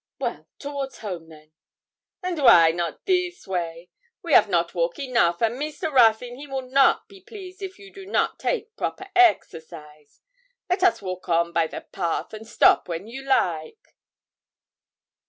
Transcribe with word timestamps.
'Well, 0.17 0.47
towards 0.57 0.97
home, 0.97 1.29
then.' 1.29 1.51
'And 2.23 2.39
wy 2.41 2.71
not 2.71 2.95
a 2.95 2.99
this 3.29 3.45
way? 3.45 3.91
We 4.23 4.33
ave 4.33 4.49
not 4.49 4.73
walk 4.73 4.97
enough, 4.97 5.43
and 5.43 5.57
Mr. 5.57 5.93
Ruthyn 5.93 6.37
he 6.37 6.47
will 6.47 6.67
not 6.67 7.07
be 7.07 7.21
pleased 7.21 7.61
if 7.61 7.77
you 7.77 7.93
do 7.93 8.07
not 8.07 8.39
take 8.39 8.75
proper 8.75 9.09
exercise. 9.15 10.21
Let 10.67 10.81
us 10.81 11.03
walk 11.03 11.29
on 11.29 11.53
by 11.53 11.67
the 11.67 11.81
path, 11.81 12.33
and 12.33 12.47
stop 12.47 12.87
when 12.87 13.05
you 13.05 13.21
like.' 13.21 13.95